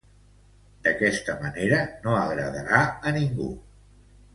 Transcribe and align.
D'aquesta 0.87 1.37
manera 1.45 1.85
no 2.09 2.19
agradarà 2.25 2.85
a 2.91 3.19
ningú. 3.23 3.57